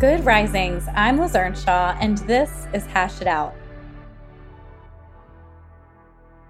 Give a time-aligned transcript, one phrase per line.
[0.00, 0.86] Good risings.
[0.94, 3.54] I'm Liz Earnshaw, and this is Hash It Out.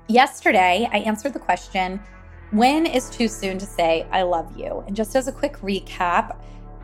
[0.07, 2.01] Yesterday, I answered the question
[2.53, 4.85] when is too soon to say I love you?
[4.87, 6.37] And just as a quick recap,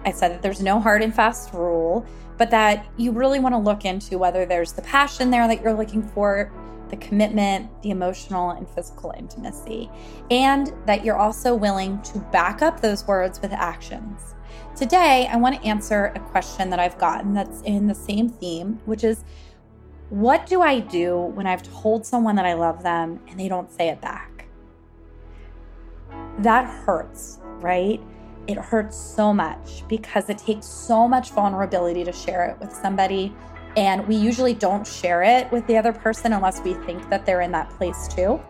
[0.05, 2.05] I said that there's no hard and fast rule,
[2.37, 5.73] but that you really want to look into whether there's the passion there that you're
[5.73, 6.51] looking for,
[6.89, 9.91] the commitment, the emotional and physical intimacy,
[10.31, 14.35] and that you're also willing to back up those words with actions.
[14.75, 18.81] Today, I want to answer a question that I've gotten that's in the same theme,
[18.85, 19.25] which is
[20.11, 23.71] what do I do when I've told someone that I love them and they don't
[23.73, 24.47] say it back?
[26.39, 28.01] That hurts, right?
[28.47, 33.35] It hurts so much because it takes so much vulnerability to share it with somebody.
[33.77, 37.43] And we usually don't share it with the other person unless we think that they're
[37.43, 38.41] in that place too,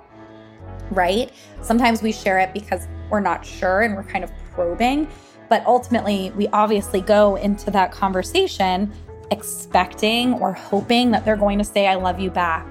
[0.91, 1.33] right?
[1.63, 5.09] Sometimes we share it because we're not sure and we're kind of probing.
[5.49, 8.93] But ultimately, we obviously go into that conversation
[9.31, 12.67] expecting or hoping that they're going to say, I love you back.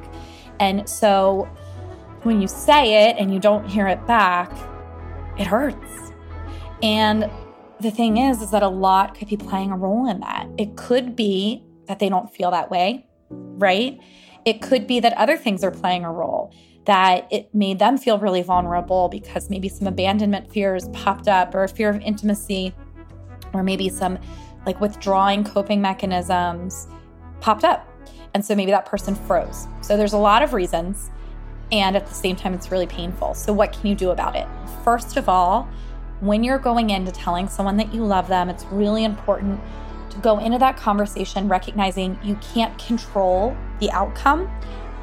[0.59, 1.49] And so
[2.23, 4.51] when you say it and you don't hear it back,
[5.37, 6.11] it hurts.
[6.81, 7.29] And
[7.79, 10.47] the thing is, is that a lot could be playing a role in that.
[10.57, 13.99] It could be that they don't feel that way, right?
[14.45, 16.53] It could be that other things are playing a role
[16.85, 21.63] that it made them feel really vulnerable because maybe some abandonment fears popped up or
[21.63, 22.73] a fear of intimacy
[23.53, 24.19] or maybe some
[24.65, 26.87] like withdrawing coping mechanisms
[27.41, 27.87] popped up.
[28.33, 29.67] And so maybe that person froze.
[29.81, 31.09] So there's a lot of reasons.
[31.71, 33.33] And at the same time, it's really painful.
[33.33, 34.47] So, what can you do about it?
[34.83, 35.67] First of all,
[36.19, 39.59] when you're going into telling someone that you love them, it's really important
[40.21, 44.49] go into that conversation recognizing you can't control the outcome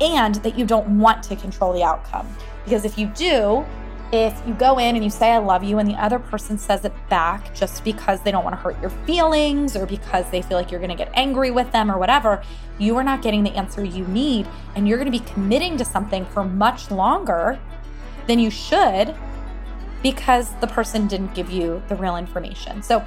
[0.00, 2.26] and that you don't want to control the outcome.
[2.64, 3.64] Because if you do,
[4.12, 6.84] if you go in and you say, I love you, and the other person says
[6.84, 10.58] it back just because they don't want to hurt your feelings or because they feel
[10.58, 12.42] like you're going to get angry with them or whatever,
[12.78, 14.46] you are not getting the answer you need.
[14.76, 17.58] And you're going to be committing to something for much longer
[18.26, 19.14] than you should
[20.02, 22.82] because the person didn't give you the real information.
[22.82, 23.04] So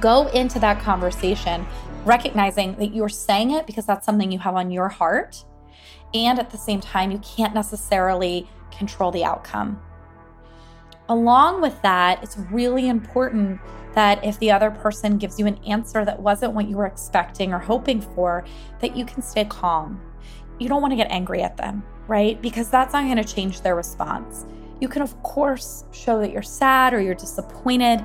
[0.00, 1.66] go into that conversation
[2.04, 5.44] recognizing that you're saying it because that's something you have on your heart
[6.14, 9.80] and at the same time, you can't necessarily control the outcome.
[11.08, 13.60] Along with that, it's really important
[13.94, 17.52] that if the other person gives you an answer that wasn't what you were expecting
[17.52, 18.44] or hoping for,
[18.80, 20.00] that you can stay calm.
[20.58, 22.40] You don't want to get angry at them, right?
[22.40, 24.46] Because that's not going to change their response.
[24.80, 28.04] You can, of course, show that you're sad or you're disappointed,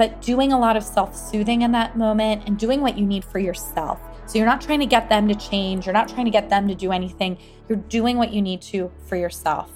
[0.00, 3.22] but doing a lot of self soothing in that moment and doing what you need
[3.22, 4.00] for yourself
[4.30, 6.68] so you're not trying to get them to change, you're not trying to get them
[6.68, 7.36] to do anything.
[7.68, 9.72] You're doing what you need to for yourself.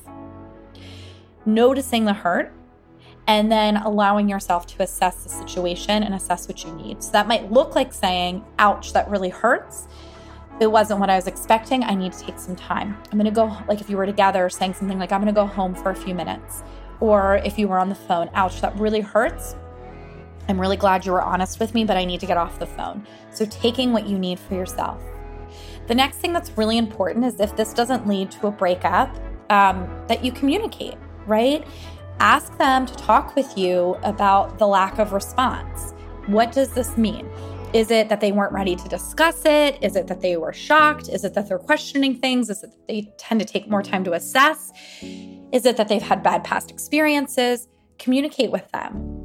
[1.44, 2.54] Noticing the hurt
[3.26, 7.02] and then allowing yourself to assess the situation and assess what you need.
[7.02, 9.88] So that might look like saying, ouch, that really hurts.
[10.60, 11.82] It wasn't what I was expecting.
[11.82, 12.96] I need to take some time.
[13.10, 15.38] I'm going to go, like if you were together, saying something like, I'm going to
[15.38, 16.62] go home for a few minutes.
[17.00, 19.56] Or if you were on the phone, ouch, that really hurts.
[20.48, 22.66] I'm really glad you were honest with me, but I need to get off the
[22.66, 23.06] phone.
[23.30, 25.00] So, taking what you need for yourself.
[25.86, 29.14] The next thing that's really important is if this doesn't lead to a breakup,
[29.50, 30.94] um, that you communicate,
[31.26, 31.66] right?
[32.20, 35.92] Ask them to talk with you about the lack of response.
[36.26, 37.28] What does this mean?
[37.74, 39.78] Is it that they weren't ready to discuss it?
[39.82, 41.08] Is it that they were shocked?
[41.08, 42.48] Is it that they're questioning things?
[42.48, 44.72] Is it that they tend to take more time to assess?
[45.52, 47.68] Is it that they've had bad past experiences?
[47.98, 49.23] Communicate with them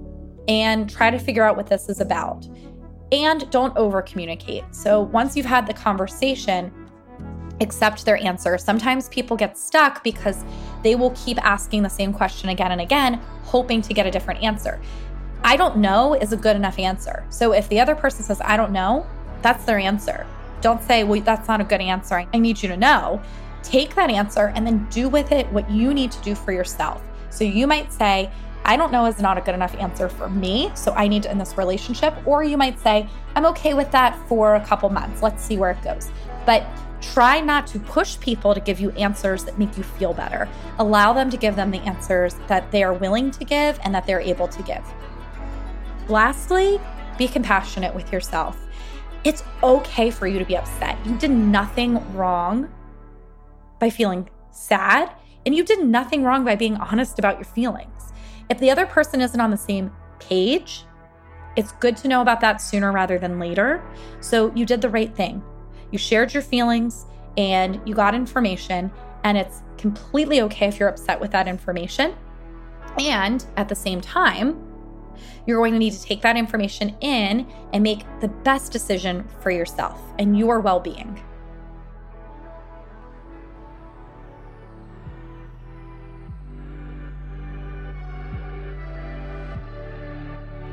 [0.49, 2.45] and try to figure out what this is about.
[3.11, 4.63] And don't over communicate.
[4.71, 6.73] So once you've had the conversation,
[7.61, 8.57] accept their answer.
[8.57, 10.43] Sometimes people get stuck because
[10.83, 14.43] they will keep asking the same question again and again, hoping to get a different
[14.43, 14.81] answer.
[15.43, 17.25] I don't know is a good enough answer.
[17.29, 19.05] So if the other person says, I don't know,
[19.41, 20.25] that's their answer.
[20.61, 22.25] Don't say, well, that's not a good answer.
[22.33, 23.21] I need you to know.
[23.61, 27.01] Take that answer and then do with it what you need to do for yourself.
[27.29, 28.31] So you might say,
[28.65, 31.31] I don't know is not a good enough answer for me, so I need to
[31.31, 32.13] end this relationship.
[32.25, 35.23] Or you might say, I'm okay with that for a couple months.
[35.23, 36.11] Let's see where it goes.
[36.45, 36.65] But
[37.01, 40.47] try not to push people to give you answers that make you feel better.
[40.77, 44.05] Allow them to give them the answers that they are willing to give and that
[44.05, 44.85] they're able to give.
[46.07, 46.79] Lastly,
[47.17, 48.57] be compassionate with yourself.
[49.23, 50.97] It's okay for you to be upset.
[51.05, 52.69] You did nothing wrong
[53.79, 55.11] by feeling sad,
[55.45, 58.08] and you did nothing wrong by being honest about your feelings.
[58.49, 60.85] If the other person isn't on the same page,
[61.55, 63.83] it's good to know about that sooner rather than later.
[64.21, 65.43] So you did the right thing.
[65.91, 67.05] You shared your feelings
[67.37, 68.91] and you got information,
[69.23, 72.15] and it's completely okay if you're upset with that information.
[72.97, 74.65] And at the same time,
[75.45, 79.51] you're going to need to take that information in and make the best decision for
[79.51, 81.21] yourself and your well being.